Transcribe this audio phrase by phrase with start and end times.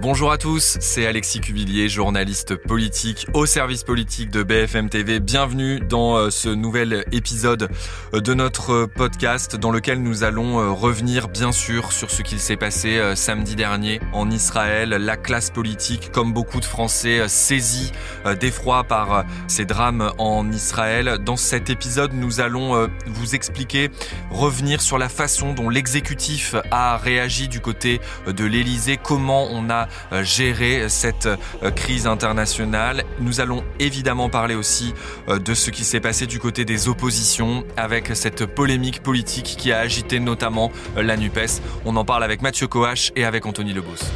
[0.00, 5.18] Bonjour à tous, c'est Alexis Cuvillier, journaliste politique au service politique de BFM TV.
[5.18, 7.68] Bienvenue dans euh, ce nouvel épisode
[8.14, 12.38] euh, de notre podcast dans lequel nous allons euh, revenir bien sûr sur ce qu'il
[12.38, 14.90] s'est passé samedi dernier en Israël.
[14.90, 17.90] La classe politique, comme beaucoup de Français, saisie
[18.38, 21.18] d'effroi par ces drames en Israël.
[21.24, 23.90] Dans cet épisode, nous allons vous expliquer,
[24.30, 29.87] revenir sur la façon dont l'exécutif a réagi du côté de l'Élysée, comment on a
[30.12, 33.04] euh, gérer cette euh, crise internationale.
[33.20, 34.94] Nous allons évidemment parler aussi
[35.28, 39.72] euh, de ce qui s'est passé du côté des oppositions avec cette polémique politique qui
[39.72, 41.62] a agité notamment la NUPES.
[41.84, 44.12] On en parle avec Mathieu Coache et avec Anthony Lebos.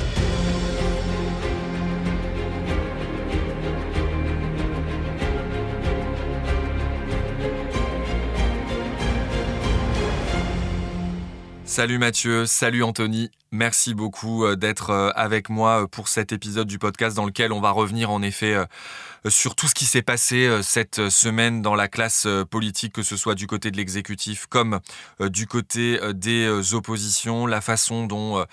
[11.73, 13.30] Salut Mathieu, salut Anthony.
[13.55, 17.52] Merci beaucoup euh, d'être euh, avec moi euh, pour cet épisode du podcast dans lequel
[17.52, 18.56] on va revenir en effet
[19.28, 23.34] sur tout ce qui s'est passé cette semaine dans la classe politique, que ce soit
[23.34, 24.80] du côté de l'exécutif comme
[25.20, 28.45] du côté des oppositions, la façon dont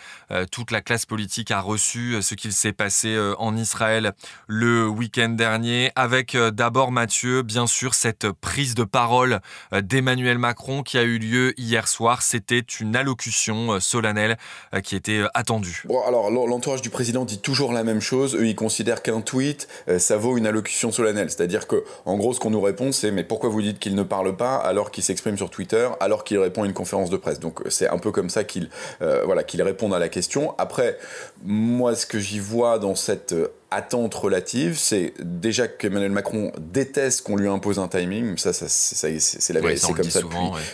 [0.51, 4.13] toute la classe politique a reçu ce qu'il s'est passé en Israël
[4.47, 10.99] le week-end dernier, avec d'abord Mathieu, bien sûr, cette prise de parole d'Emmanuel Macron qui
[10.99, 12.21] a eu lieu hier soir.
[12.21, 14.37] C'était une allocution solennelle
[14.83, 15.83] qui était euh, attendu.
[16.07, 18.35] Alors l'entourage du président dit toujours la même chose.
[18.35, 21.29] Eux, ils considèrent qu'un tweet, euh, ça vaut une allocution solennelle.
[21.29, 24.03] C'est-à-dire que, en gros, ce qu'on nous répond, c'est mais pourquoi vous dites qu'il ne
[24.03, 27.39] parle pas alors qu'il s'exprime sur Twitter, alors qu'il répond à une conférence de presse?
[27.39, 28.69] Donc c'est un peu comme ça qu'il
[29.01, 30.55] euh, voilà qu'il répond à la question.
[30.57, 30.97] Après,
[31.43, 33.35] moi, ce que j'y vois dans cette
[33.71, 38.37] attente relative, c'est déjà qu'Emmanuel Macron déteste qu'on lui impose un timing.
[38.37, 40.21] Ça, ça, c'est la vérité, c'est comme ça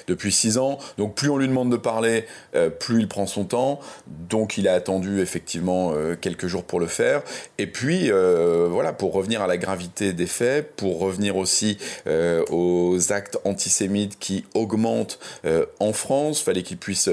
[0.07, 0.77] depuis, six ans.
[0.97, 3.79] Donc plus on lui demande de parler, euh, plus il prend son temps.
[4.07, 7.21] Donc il a attendu effectivement euh, quelques jours pour le faire.
[7.57, 11.77] Et puis euh, voilà, pour revenir à la gravité des faits, pour revenir aussi
[12.49, 15.19] aux actes antisémites qui augmentent
[15.79, 17.09] en France, fallait qu'il puisse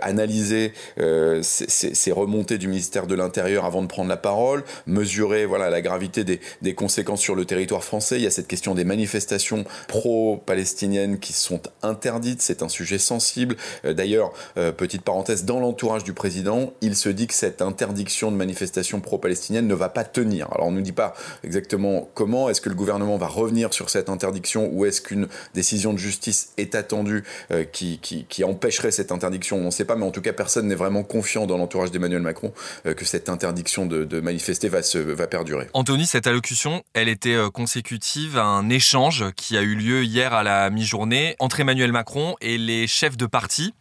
[0.00, 5.70] analyser ces, ces, remontées du ministère de l'Intérieur avant de prendre la parole, mesurer voilà,
[5.70, 8.16] la gravité des, conséquences sur le territoire français.
[8.16, 12.42] Il y a cette question des manifestations pro-palestiniennes qui sont interdites.
[12.42, 13.56] C'est un sujet sensible.
[13.84, 18.30] Euh, d'ailleurs, euh, petite parenthèse, dans l'entourage du président, il se dit que cette interdiction
[18.30, 20.48] de manifestations pro-palestiniennes ne va pas tenir.
[20.52, 22.50] Alors on ne nous dit pas exactement comment.
[22.50, 26.50] Est-ce que le gouvernement va revenir sur cette interdiction ou est-ce qu'une décision de justice
[26.58, 29.56] est attendue euh, qui, qui, empêcherait cette interdiction?
[29.56, 32.22] On ne sait pas, mais en tout cas, personne n'est vraiment confiant dans l'entourage d'Emmanuel
[32.22, 32.52] Macron
[32.84, 35.68] que cette interdiction de, de manifester va se, va perdurer.
[35.72, 40.32] Anthony, cette allocution, elle était euh, consécutive à un échange qui a eu lieu hier
[40.32, 43.74] à la mi-journée entre Emmanuel Macron et les chefs de parti.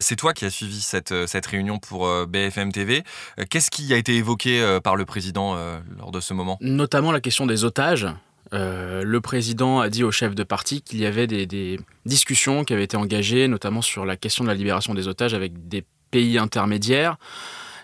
[0.00, 3.02] C'est toi qui as suivi cette, euh, cette réunion pour euh, BFM TV.
[3.50, 5.56] Qu'est-ce qui a été évoqué par le président
[5.98, 6.58] lors de ce moment?
[6.60, 8.06] Notamment la question des otages.
[8.52, 12.72] le président a dit aux chefs de parti qu'il y avait des, des, discussions qui
[12.72, 16.38] avaient été engagées, notamment sur la question de la libération des otages avec des pays
[16.38, 17.16] intermédiaires.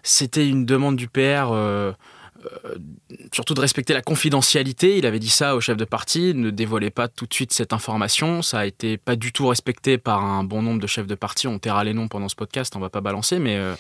[0.03, 1.93] C'était une demande du PR euh,
[3.33, 4.99] surtout de respecter la confidentialité.
[4.99, 7.73] Il avait dit ça au chef de parti, ne dévoilez pas tout de suite cette
[7.73, 8.43] information.
[8.43, 11.47] Ça a été pas du tout respecté par un bon nombre de chefs de parti.
[11.47, 13.75] On taira les noms pendant ce podcast, on va pas balancer, mais euh,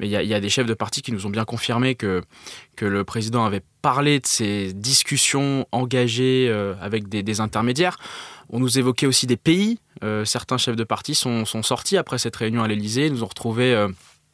[0.00, 2.22] il y, a des chefs de parti qui nous ont bien confirmé que,
[2.76, 7.98] que le président avait parlé de ces discussions engagées euh, avec des, intermédiaires.
[8.50, 9.78] On nous évoquait aussi des pays.
[10.24, 13.74] certains chefs de parti sont, sont, sortis après cette réunion à l'Elysée, nous ont retrouvés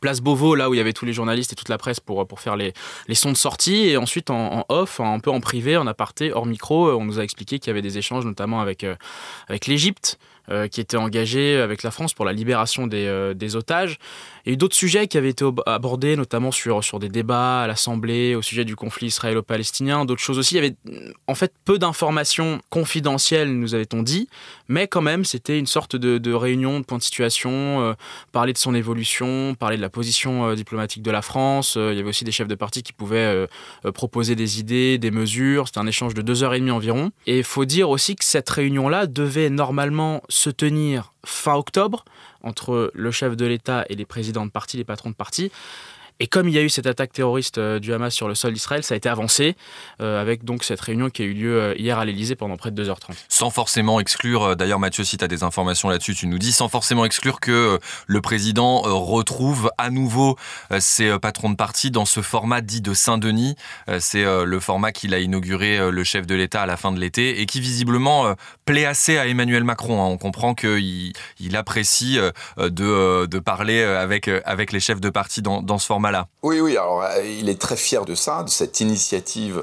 [0.01, 2.27] place Beauvau, là où il y avait tous les journalistes et toute la presse pour,
[2.27, 2.73] pour faire les,
[3.07, 3.89] les sons de sortie.
[3.89, 7.23] Et ensuite, en, off, un peu en privé, en aparté, hors micro, on nous a
[7.23, 8.97] expliqué qu'il y avait des échanges, notamment avec, euh,
[9.49, 10.19] avec l'Égypte,
[10.51, 13.99] euh, qui était engagé avec la France pour la libération des, euh, des otages.
[14.47, 18.43] Eu d'autres sujets qui avaient été abordés, notamment sur, sur des débats à l'Assemblée au
[18.43, 20.57] sujet du conflit israélo-palestinien, d'autres choses aussi.
[20.57, 20.77] Il y avait
[21.29, 24.29] en fait peu d'informations confidentielles, nous avait-on dit,
[24.71, 27.51] mais quand même, c'était une sorte de, réunion, de point de situation,
[27.83, 27.95] euh,
[28.33, 31.77] parler de son évolution, parler de la position diplomatique de la France.
[31.77, 33.49] il y avait aussi des chefs de parti qui pouvaient
[33.93, 35.67] proposer des idées, des mesures.
[35.67, 37.11] C'était un échange de deux heures et demie environ.
[37.27, 42.05] Et il faut dire aussi que cette réunion-là devait normalement se tenir fin octobre
[42.43, 45.51] entre le chef de l'État et les présidents de parti, les patrons de parti.
[46.21, 48.53] Et comme il y a eu cette attaque terroriste euh, du Hamas sur le sol
[48.53, 49.57] d'Israël, ça a été avancé
[50.03, 52.71] euh, avec donc cette réunion qui a eu lieu euh, hier à l'Elysée pendant près
[52.71, 53.15] de 2h30.
[53.31, 56.69] Sans forcément exclure, d'ailleurs Mathieu, si tu as des informations là-dessus, tu nous dis, sans
[56.69, 60.37] forcément exclure que le président retrouve à nouveau
[60.79, 63.57] ses patrons de parti dans ce format dit de Saint-Denis.
[63.99, 67.41] C'est le format qu'il a inauguré le chef de l'État à la fin de l'été
[67.41, 68.35] et qui visiblement
[68.67, 70.03] plaît assez à Emmanuel Macron.
[70.03, 70.09] Hein.
[70.09, 72.19] On comprend qu'il il apprécie
[72.59, 76.10] de, de parler avec, avec les chefs de parti dans, dans ce format
[76.43, 77.05] Oui, oui, alors
[77.39, 79.63] il est très fier de ça, de cette initiative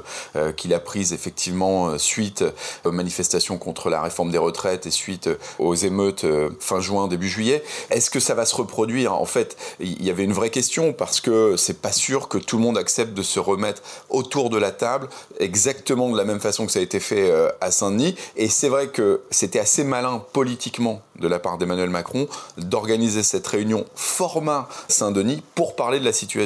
[0.56, 2.44] qu'il a prise effectivement suite
[2.84, 5.28] aux manifestations contre la réforme des retraites et suite
[5.58, 6.24] aux émeutes
[6.60, 7.64] fin juin, début juillet.
[7.90, 9.12] Est-ce que ça va se reproduire?
[9.14, 12.56] En fait, il y avait une vraie question parce que c'est pas sûr que tout
[12.56, 15.08] le monde accepte de se remettre autour de la table
[15.40, 18.14] exactement de la même façon que ça a été fait à Saint-Denis.
[18.36, 23.46] Et c'est vrai que c'était assez malin politiquement de la part d'Emmanuel Macron d'organiser cette
[23.48, 26.37] réunion format Saint-Denis pour parler de la situation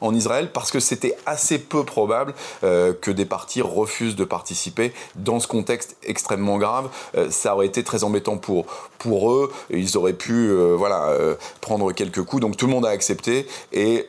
[0.00, 2.34] en Israël parce que c'était assez peu probable
[2.64, 6.90] euh, que des partis refusent de participer dans ce contexte extrêmement grave.
[7.16, 8.66] Euh, ça aurait été très embêtant pour,
[8.98, 9.52] pour eux.
[9.70, 11.16] Ils auraient pu euh, voilà,
[11.60, 12.40] prendre quelques coups.
[12.40, 14.06] Donc tout le monde a accepté et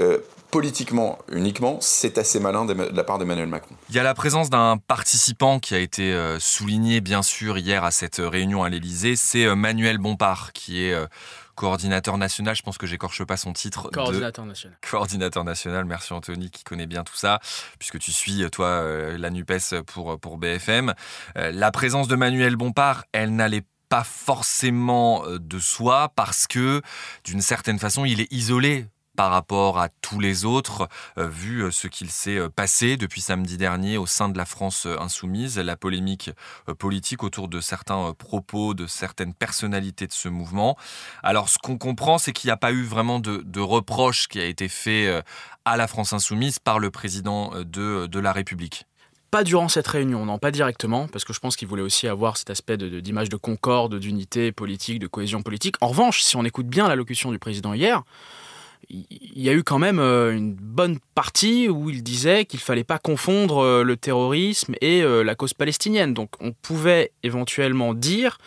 [0.51, 3.75] politiquement uniquement, c'est assez malin de la part d'Emmanuel Macron.
[3.89, 7.91] Il y a la présence d'un participant qui a été souligné bien sûr hier à
[7.91, 10.95] cette réunion à l'Elysée, c'est Manuel Bompard qui est
[11.55, 13.89] coordinateur national, je pense que j'écorche pas son titre.
[13.91, 14.77] Coordinateur national.
[14.89, 17.39] Coordinateur national, merci Anthony qui connaît bien tout ça,
[17.79, 18.83] puisque tu suis toi
[19.17, 20.93] la NUPES pour, pour BFM.
[21.35, 26.81] la présence de Manuel Bompard, elle n'allait pas forcément de soi parce que
[27.23, 30.87] d'une certaine façon il est isolé par rapport à tous les autres,
[31.17, 34.45] euh, vu euh, ce qu'il s'est euh, passé depuis samedi dernier au sein de la
[34.45, 36.31] France insoumise, la polémique
[36.79, 40.77] politique autour de certains propos de certaines personnalités de ce mouvement.
[41.21, 44.45] Alors ce qu'on comprend, c'est qu'il n'y a pas eu vraiment de, reproche qui a
[44.45, 45.23] été fait
[45.65, 48.85] à la France insoumise par le président de, de la République
[49.31, 52.37] pas durant cette réunion, non, pas directement, parce que je pense qu'il voulait aussi avoir
[52.37, 55.75] cet aspect d'image de, de, concorde, d'unité politique, de cohésion politique.
[55.81, 58.03] En revanche, si on écoute bien l'allocution du président hier,
[58.93, 62.83] il y a eu quand même euh, une bonne partie où il disait qu'il fallait
[62.83, 66.13] pas confondre euh, le terrorisme et euh, la cause palestinienne.
[66.13, 68.37] Donc on pouvait éventuellement dire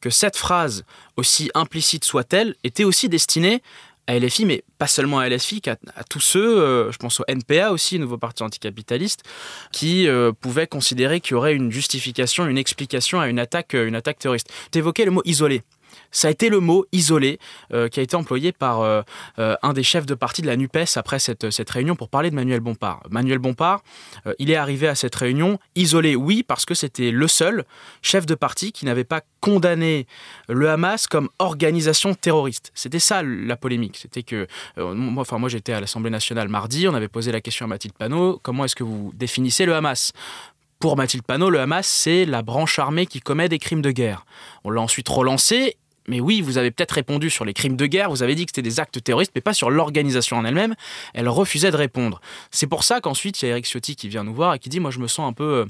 [0.00, 0.84] que cette phrase,
[1.16, 3.62] aussi implicite soit-elle, était aussi destinée
[4.08, 7.70] à LFI, mais pas seulement à LFI, qu'à à tous ceux, je pense au NPA
[7.70, 9.22] aussi, nouveau parti anticapitaliste,
[9.70, 10.08] qui
[10.40, 14.52] pouvaient considérer qu'il y aurait une justification, une explication à une attaque, une attaque terroriste.
[14.72, 15.62] Tu évoquais le mot isolé.
[16.10, 17.38] Ça a été le mot isolé
[17.72, 19.02] euh, qui a été employé par euh,
[19.38, 22.30] euh, un des chefs de parti de la NUPES après cette, cette réunion pour parler
[22.30, 23.02] de Manuel Bompard.
[23.10, 23.82] Manuel Bompard,
[24.38, 27.64] il est arrivé à cette réunion isolé, oui, parce que c'était le seul
[28.02, 30.06] chef de parti qui n'avait pas condamné
[30.48, 32.70] le Hamas comme organisation terroriste.
[32.74, 33.96] C'était ça la polémique.
[33.96, 34.46] C'était que,
[34.76, 38.40] moi, moi j'étais à l'Assemblée nationale mardi, on avait posé la question à Mathilde Panot,
[38.42, 40.12] comment est-ce que vous définissez le Hamas?
[40.78, 44.26] Pour Mathilde Panot, le Hamas, c'est la branche armée qui commet des crimes de guerre.
[44.64, 45.76] On l'a ensuite relancé
[46.08, 48.50] mais oui, vous avez peut-être répondu sur les crimes de guerre, vous avez dit que
[48.50, 50.74] c'était des actes terroristes, mais pas sur l'organisation en elle-même.
[51.14, 52.20] Elle refusait de répondre.
[52.50, 54.68] C'est pour ça qu'ensuite, il y a Eric Ciotti qui vient nous voir et qui
[54.68, 55.66] dit Moi, je me sens un peu euh,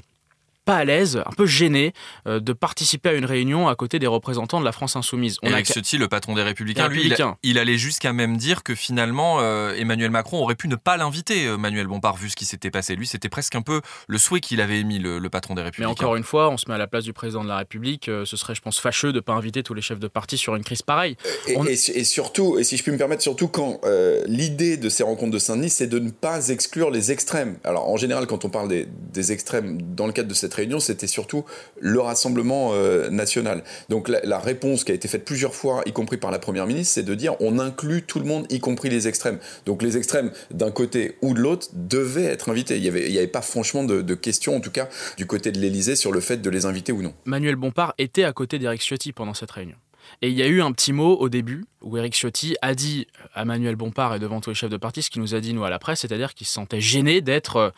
[0.65, 1.93] pas à l'aise, un peu gêné
[2.27, 5.37] euh, de participer à une réunion à côté des représentants de la France insoumise.
[5.43, 7.11] On Éric Ciotti, le patron des Républicains, lui,
[7.43, 11.47] il, allait jusqu'à même dire que finalement euh, Emmanuel Macron aurait pu ne pas l'inviter,
[11.47, 12.95] euh, Manuel Bompard, vu ce qui s'était passé.
[12.95, 15.89] Lui, c'était presque un peu le souhait qu'il avait émis, le, patron des Républicains.
[15.89, 18.05] Mais encore une fois, on se met à la place du président de la République.
[18.05, 20.55] ce serait, je pense, fâcheux de ne pas inviter tous les chefs de parti sur
[20.55, 21.17] une crise pareille.
[21.47, 23.81] Et, surtout, et si je puis me permettre, surtout quand
[24.27, 27.57] l'idée de ces rencontres de Saint-Denis, c'est de ne pas exclure les extrêmes.
[27.63, 30.79] Alors en général, quand on parle des, des extrêmes dans le cadre de cette réunion,
[30.79, 31.45] c'était surtout
[31.79, 33.63] le Rassemblement euh, national.
[33.89, 36.93] Donc la, réponse qui a été faite plusieurs fois, y compris par la Première ministre,
[36.95, 39.39] c'est de dire on inclut tout le monde, y compris les extrêmes.
[39.65, 42.77] Donc les extrêmes, d'un côté ou de l'autre, devaient être invités.
[42.77, 45.95] Il n'y avait, pas franchement de, de questions, en tout cas du côté de l'Élysée,
[45.95, 47.13] sur le fait de les inviter ou non.
[47.25, 49.75] Manuel Bompard était à côté d'Éric Ciotti pendant cette réunion.
[50.21, 53.07] Et il y a eu un petit mot au début où Éric Ciotti a dit
[53.33, 55.53] à Manuel Bompard et devant tous les chefs de parti ce qu'il nous a dit
[55.53, 57.69] nous à la presse, c'est-à-dire qu'il se sentait gêné d'être euh,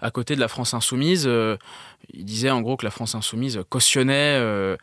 [0.00, 1.24] à côté de la France insoumise.
[1.26, 1.56] Euh,
[2.14, 4.76] il disait en gros que la France insoumise cautionnait, euh,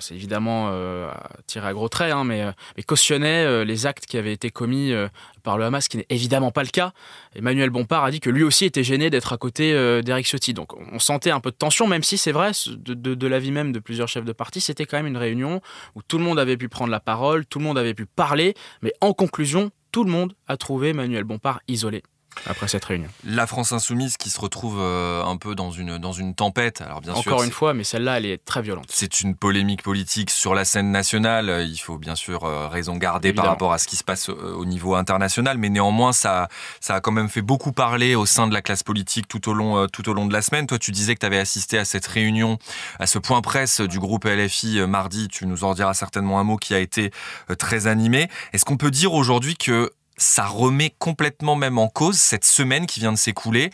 [0.00, 0.72] c'est évidemment
[1.46, 2.52] tiré à gros traits, hein, mais,
[2.84, 4.92] cautionnait les actes qui avaient été commis
[5.44, 6.92] par le Hamas, ce qui n'est évidemment pas le cas.
[7.36, 9.72] Emmanuel Bompard a dit que lui aussi était gêné d'être à côté
[10.02, 10.52] d'Éric Ciotti.
[10.52, 13.52] Donc on sentait un peu de tension, même si c'est vrai, de, de, de l'avis
[13.52, 15.62] même de plusieurs chefs de parti, c'était quand même une réunion
[15.94, 18.54] où tout le monde avait pu prendre la parole, tout le monde avait pu parler,
[18.82, 22.02] mais en conclusion, tout le monde a trouvé Manuel Bompard isolé
[22.46, 23.08] après cette réunion.
[23.24, 26.80] La France insoumise qui se retrouve euh, un peu dans une, dans une tempête.
[26.80, 28.86] Alors bien Encore une fois, mais celle-là, elle est très violente.
[28.88, 31.66] C'est une polémique politique sur la scène nationale.
[31.68, 34.54] Il faut bien sûr euh, raison garder par rapport à ce qui se passe euh,
[34.54, 36.48] au niveau international, mais néanmoins, ça,
[36.80, 39.54] ça a quand même fait beaucoup parler au sein de la classe politique tout au
[39.54, 40.66] long, tout au long de la semaine.
[40.66, 42.58] Toi, tu disais que tu avais assisté à cette réunion,
[42.98, 45.28] à ce point presse du groupe LFI mardi.
[45.28, 47.10] Tu nous en diras certainement un mot qui a été
[47.58, 48.28] très animé.
[48.52, 53.00] Est-ce qu'on peut dire aujourd'hui que ça remet complètement même en cause cette semaine qui
[53.00, 53.70] vient de s'écouler,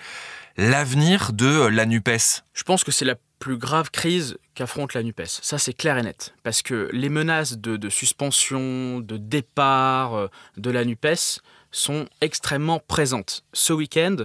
[0.57, 2.45] l'avenir de la NUPES.
[2.53, 5.27] Je pense que c'est la plus grave crise qu'affronte la NUPES.
[5.43, 6.35] Ça, c'est clair et net.
[6.45, 11.41] Parce que les menaces de, suspension, de départ euh, de la NUPES
[11.73, 13.45] sont extrêmement présentes.
[13.53, 14.17] Ce week-end,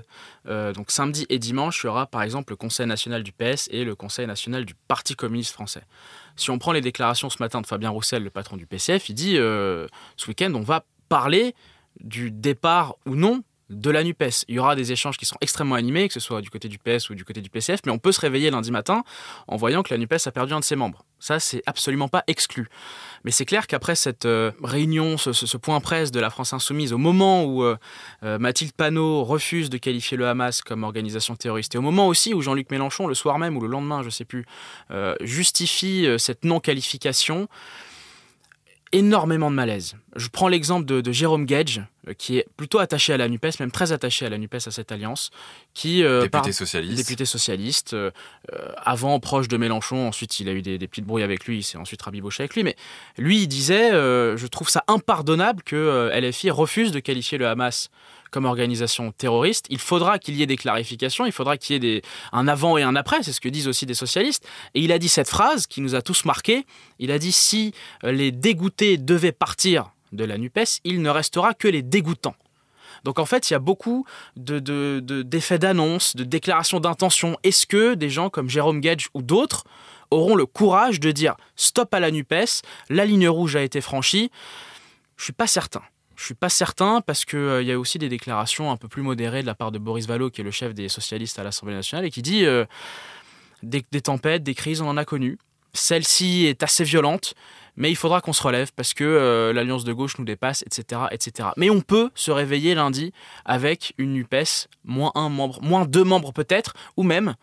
[0.47, 3.67] euh, donc samedi et dimanche, il y aura par exemple le Conseil national du PS
[3.71, 5.81] et le Conseil national du Parti communiste français.
[6.35, 9.15] Si on prend les déclarations ce matin de Fabien Roussel, le patron du PCF, il
[9.15, 11.55] dit euh, ce week-end, on va parler
[11.99, 14.45] du départ ou non de la NUPES.
[14.47, 16.79] Il y aura des échanges qui sont extrêmement animés, que ce soit du côté du
[16.79, 19.03] PS ou du côté du PCF, mais on peut se réveiller lundi matin
[19.47, 21.05] en voyant que la NUPES a perdu un de ses membres.
[21.19, 22.67] Ça, c'est absolument pas exclu.
[23.23, 26.97] Mais c'est clair qu'après cette euh, réunion, ce, point presse de la France Insoumise, au
[26.97, 27.77] moment où euh,
[28.23, 32.33] euh, Mathilde Panot refuse de qualifier le Hamas comme organisation terroriste, et au moment aussi
[32.33, 34.45] où Jean-Luc Mélenchon, le soir même ou le lendemain, je ne sais plus,
[35.21, 37.47] justifie cette non-qualification,
[38.91, 39.95] énormément de malaise.
[40.15, 41.81] Je prends l'exemple de, Jérôme Gage,
[42.17, 44.91] qui est plutôt attaché à la NUPES, même très attaché à la NUPES, à cette
[44.91, 45.31] alliance,
[45.73, 46.03] qui...
[46.03, 46.97] Euh, député socialiste.
[46.97, 48.11] Député socialiste, euh,
[48.77, 51.63] avant proche de Mélenchon, ensuite il a eu des, des petites brouilles avec lui, il
[51.63, 52.75] s'est ensuite rabiboché avec lui, mais
[53.17, 57.89] lui il disait, je trouve ça impardonnable que LFI refuse de qualifier le Hamas
[58.31, 59.65] comme organisation terroriste.
[59.69, 62.01] Il faudra qu'il y ait des clarifications, il faudra qu'il y ait des,
[62.31, 64.47] un avant et un après, c'est ce que disent aussi des socialistes.
[64.73, 66.65] Et il a dit cette phrase qui nous a tous marqués,
[66.99, 71.53] il a dit si euh, les dégoûtés devaient partir de la NUPES, il ne restera
[71.53, 72.35] que les dégoûtants.
[73.03, 77.37] Donc en fait, il y a beaucoup d'effets de, de, d'annonce, de déclarations d'intention.
[77.43, 79.63] Est-ce que des gens comme Jérôme Gage ou d'autres
[80.11, 84.31] auront le courage de dire stop à la NUPES, la ligne rouge a été franchie
[85.17, 85.81] Je suis pas certain.
[86.15, 89.01] Je suis pas certain parce qu'il euh, y a aussi des déclarations un peu plus
[89.01, 91.75] modérées de la part de Boris Vallaud, qui est le chef des socialistes à l'Assemblée
[91.75, 92.65] nationale, et qui dit euh,
[93.63, 95.37] des, tempêtes, des crises, on en a connu.
[95.73, 97.33] Celle-ci est assez violente,
[97.75, 101.03] mais il faudra qu'on se relève parce que euh, l'alliance de gauche nous dépasse, etc.,
[101.11, 101.49] etc.
[101.57, 103.13] Mais on peut se réveiller lundi
[103.45, 107.35] avec une NUPES moins un membre, moins deux membres peut-être, ou même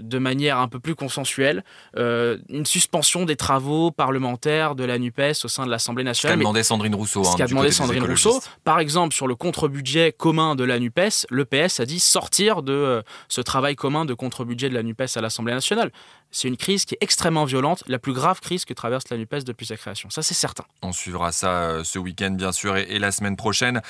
[0.00, 1.64] de manière un peu plus consensuelle
[1.96, 6.36] euh, une suspension des travaux parlementaires de la NUPES au sein de l'Assemblée nationale.
[6.36, 7.24] Ce qu'a demandé Sandrine Rousseau.
[7.24, 8.40] Ce hein, qu'a demandé Sandrine Rousseau.
[8.64, 12.72] Par exemple, sur le contre-budget commun de la NUPES, le PS a dit sortir de
[12.72, 15.90] euh, ce travail commun de contre-budget de la NUPES à l'Assemblée nationale.
[16.34, 19.44] C'est une crise qui est extrêmement violente, la plus grave crise que traverse la NUPES
[19.44, 20.10] depuis sa création.
[20.10, 20.64] Ça, c'est certain.
[20.82, 23.80] On suivra ça euh, ce week-end, bien sûr, et, la semaine prochaine.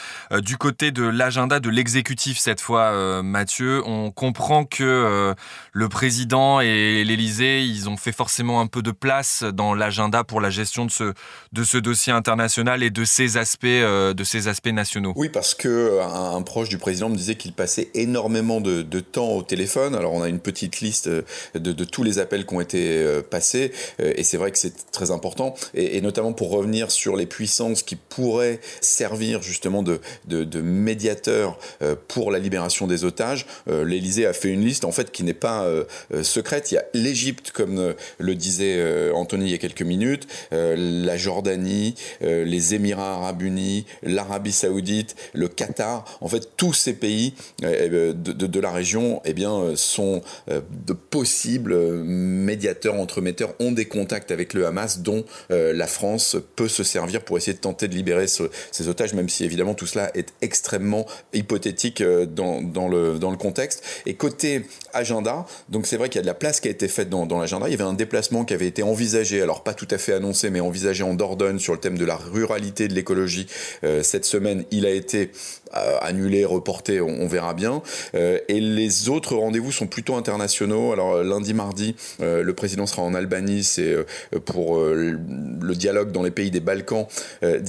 [0.40, 5.34] du côté de l'agenda de l'exécutif, cette fois, Mathieu, on comprend que
[5.72, 10.40] le président et l'Élysée, ils ont fait forcément un peu de place dans l'agenda pour
[10.40, 11.14] la gestion de ce,
[11.52, 15.12] de ce dossier international et de ses aspects, euh, de ses aspects nationaux.
[15.16, 19.42] Oui, parce que un, proche du président me disait qu'il passait énormément de, temps au
[19.42, 19.94] téléphone.
[19.94, 23.72] Alors on a une petite liste de, tous les appels qui ont été euh, passés,
[24.00, 25.54] euh, et c'est vrai que c'est très important.
[25.74, 31.58] Et, notamment pour revenir sur les puissances qui pourraient servir justement de, de, médiateurs
[32.08, 35.64] pour la libération des otages, l'Élysée a fait une liste en fait qui n'est pas
[36.12, 36.70] euh, secrète.
[36.70, 40.26] Il y a l'Égypte, comme euh, le disait euh, Anthony il y a quelques minutes,
[40.50, 46.04] la Jordanie, les Émirats arabes unis, l'Arabie saoudite, le Qatar.
[46.20, 51.74] En fait, tous ces pays de, la région eh bien, sont de possibles
[52.14, 57.36] médiateurs, entremetteurs, ont des contacts avec le Hamas dont la France peut se servir pour
[57.36, 62.00] essayer de tenter de libérer ces otages, même si évidemment tout cela est extrêmement hypothétique
[62.00, 63.82] le, dans le contexte.
[64.06, 66.88] Et côté agenda, donc c'est vrai qu'il y a de la place qui a été
[66.88, 67.68] faite dans, l'agenda.
[67.68, 70.50] Il y avait un déplacement qui avait été envisagé, alors pas tout à fait annoncé,
[70.50, 73.46] mais envisagé en Dordogne sur le thème de la ruralité, de l'écologie.
[73.82, 75.30] Euh, cette semaine, il a été
[75.76, 77.82] euh, annulé, reporté, on, verra bien.
[78.14, 80.92] Euh, et les autres rendez-vous sont plutôt internationaux.
[80.92, 83.94] Alors lundi, mardi, le président sera en Albanie, c'est
[84.44, 87.06] pour le dialogue dans les pays des Balkans.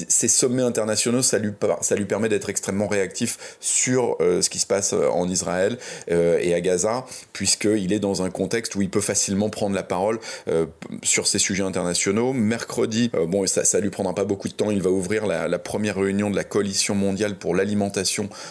[0.08, 5.28] ces sommets internationaux, ça lui, permet d'être extrêmement réactif sur ce qui se passe en
[5.30, 9.84] Israël et à Gaza, puisqu'il est dans un contexte où il peut facilement prendre la
[9.84, 10.66] parole euh,
[11.04, 12.34] sur ces sujets internationaux.
[12.34, 15.60] Mercredi, euh, bon, ça, ça lui prendra pas beaucoup de temps, il va ouvrir la,
[15.60, 17.95] première réunion de la coalition mondiale pour l'alimentation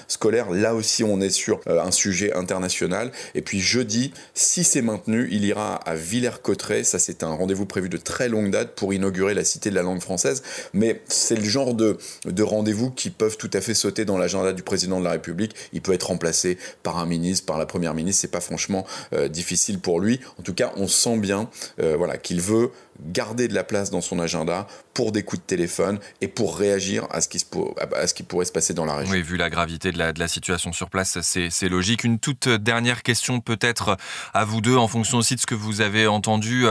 [0.09, 0.51] scolaire.
[0.51, 3.13] Là aussi, on est sur euh, un sujet international.
[3.35, 6.85] Et puis jeudi, si c'est maintenu, il ira à Villers-Cotterêts.
[6.85, 9.83] Ça, c'est un rendez-vous prévu de très longue date pour inaugurer la Cité de la
[9.83, 10.43] langue française.
[10.73, 14.53] Mais c'est le genre de, de rendez-vous qui peuvent tout à fait sauter dans l'agenda
[14.53, 15.55] du président de la République.
[15.73, 18.21] Il peut être remplacé par un ministre, par la première ministre.
[18.23, 18.87] C'est pas franchement
[19.29, 20.21] difficile pour lui.
[20.39, 21.49] En tout cas, on sent bien
[21.81, 22.71] euh, voilà, qu'il veut
[23.01, 27.07] garder de la place dans son agenda pour des coups de téléphone et pour réagir
[27.11, 27.47] à ce qui, se,
[27.95, 29.13] à ce qui pourrait se passer dans la région.
[29.13, 32.05] Oui, vu la gravité de la, de la situation sur place, c'est logique.
[32.05, 33.97] Une toute dernière question peut-être
[34.33, 36.67] à vous deux, en fonction aussi de ce que vous avez entendu.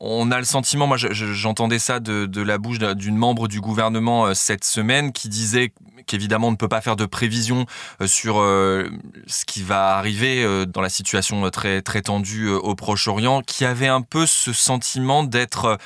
[0.00, 4.26] On a le sentiment, moi j'entendais ça de, de, la bouche d'une membre du gouvernement
[4.26, 5.72] euh, cette semaine qui disait
[6.06, 7.66] qu'évidemment on ne peut pas faire de prévision
[8.00, 13.64] euh, sur ce qui va arriver dans la situation très, très tendue au Proche-Orient, qui
[13.64, 15.78] avait un peu ce sentiment d'être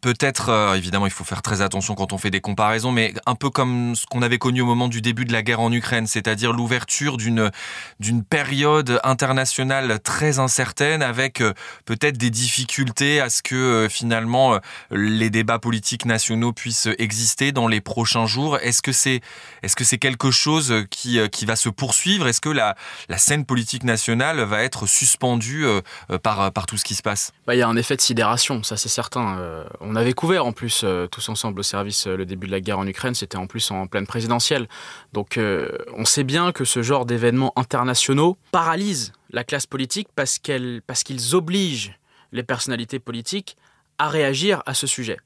[0.00, 3.34] peut-être, euh, évidemment, il faut faire très attention quand on fait des comparaisons, mais un
[3.34, 6.06] peu comme ce qu'on avait connu au moment du début de la guerre en Ukraine,
[6.06, 7.50] c'est-à-dire l'ouverture d'une
[8.28, 11.52] période internationale très incertaine, avec euh,
[11.84, 14.58] peut-être des difficultés à ce que euh, finalement
[14.90, 18.58] les débats politiques nationaux puissent exister dans les prochains jours.
[18.58, 19.20] Est-ce que c'est
[19.62, 22.26] est-ce que c'est quelque chose qui qui va se poursuivre?
[22.26, 22.76] Est-ce que la
[23.08, 25.66] la scène politique nationale va être suspendue
[26.22, 27.32] par par tout ce qui se passe?
[27.46, 29.38] Bah, Il y a un effet de sidération, ça c'est certain
[29.80, 32.60] on avait couvert en plus euh, tous ensemble au service euh, le début de la
[32.60, 34.68] guerre en Ukraine, c'était en plus en pleine présidentielle.
[35.12, 40.38] Donc euh, on sait bien que ce genre d'événements internationaux paralysent la classe politique parce
[40.38, 41.98] qu'ils obligent
[42.32, 43.56] les personnalités politiques
[43.98, 45.18] à réagir à ce sujet.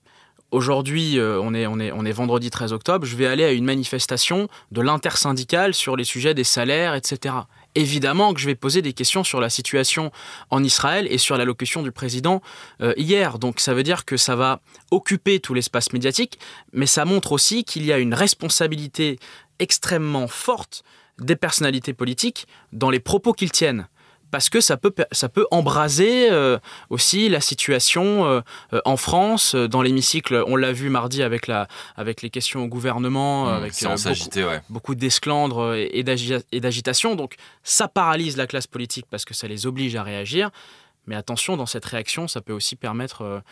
[0.51, 5.97] Aujourd'hui, on est vendredi 13 octobre, je vais aller à une manifestation de l'intersyndicale sur
[5.97, 7.35] les sujets des salaires, etc
[7.75, 10.11] évidemment que je vais poser des questions sur la situation
[10.51, 12.43] en Israël et sur l'allocution du président
[12.81, 13.39] euh, hier.
[13.39, 14.61] Donc ça veut dire que ça va
[14.91, 16.39] occuper tout l'espace médiatique,
[16.73, 19.19] mais ça montre aussi qu'il y a une responsabilité
[19.59, 20.83] extrêmement forte
[21.19, 23.87] des personnalités politiques dans les propos qu'ils tiennent
[24.33, 26.59] parce que ça peut, ça peut embraser euh,
[26.89, 28.41] aussi la situation euh,
[28.73, 30.43] euh, en France, dans l'hémicycle.
[30.47, 34.95] On l'a vu mardi avec, la, avec les questions au gouvernement, mmh, avec beaucoup, beaucoup
[34.95, 37.15] d'esclandre et d'agitation.
[37.15, 40.51] Donc ça paralyse la classe politique parce que ça les oblige à réagir.
[41.07, 43.43] Mais attention, dans cette réaction, ça peut aussi permettre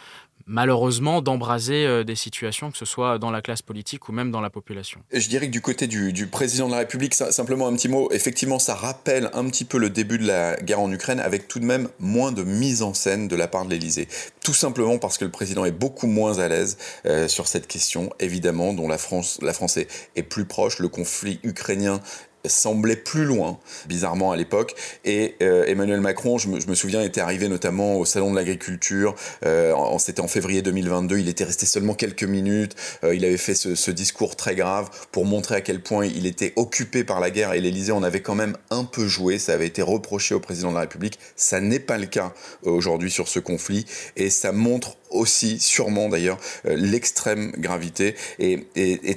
[0.51, 4.41] malheureusement d'embraser euh, des situations, que ce soit dans la classe politique ou même dans
[4.41, 5.01] la population.
[5.13, 8.59] Je dirais que du côté du, président de la République, simplement un petit mot, effectivement
[8.59, 11.65] ça rappelle un petit peu le début de la guerre en Ukraine avec tout de
[11.65, 14.09] même moins de mise en scène de la part de l'Elysée.
[14.43, 18.11] Tout simplement parce que le président est beaucoup moins à l'aise euh, sur cette question,
[18.19, 20.81] évidemment, dont la France, la France est plus proche.
[20.81, 22.01] Le conflit ukrainien
[22.47, 24.75] semblait plus loin, bizarrement à l'époque.
[25.05, 29.75] Et euh, Emmanuel Macron, je me, souviens, était arrivé notamment au Salon de l'Agriculture, euh,
[29.99, 33.91] c'était en février 2022, il était resté seulement quelques minutes, euh, il avait fait ce,
[33.91, 37.53] discours très grave pour montrer à quel point il était occupé par la guerre.
[37.55, 40.71] Et l'Élysée en avait quand même un peu joué, ça avait été reproché au président
[40.71, 42.33] de la République, ça n'est pas le cas
[42.63, 43.85] aujourd'hui sur ce conflit.
[44.17, 48.15] Et ça montre aussi, sûrement d'ailleurs, euh, l'extrême gravité.
[48.39, 48.67] Et,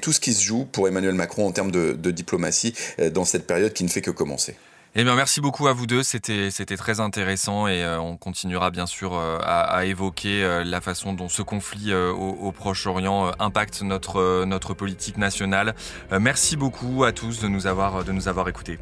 [0.02, 3.48] tout ce qui se joue pour Emmanuel Macron en termes de, diplomatie euh, dans cette
[3.48, 4.56] période qui ne fait que commencer.
[4.96, 6.04] Eh merci beaucoup à vous deux.
[6.04, 11.30] C'était, très intéressant et euh, on continuera bien sûr à, à, évoquer la façon dont
[11.30, 15.74] ce conflit au, Proche-Orient impacte notre, politique nationale.
[16.20, 18.78] merci beaucoup à tous de nous avoir écoutés.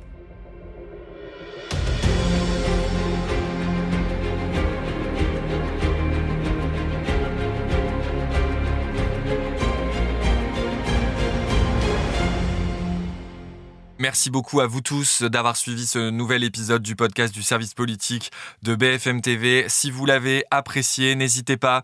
[14.12, 18.30] Merci beaucoup à vous tous d'avoir suivi ce nouvel épisode du podcast du service politique
[18.62, 19.64] de BFM TV.
[19.70, 21.84] Si vous l'avez apprécié, n'hésitez pas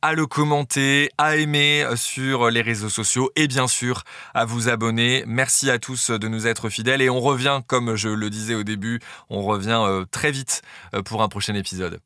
[0.00, 5.24] à le commenter, à aimer sur les réseaux sociaux et bien sûr à vous abonner.
[5.26, 8.62] Merci à tous de nous être fidèles et on revient, comme je le disais au
[8.62, 10.62] début, on revient euh, très vite
[10.94, 11.98] euh, pour un prochain épisode.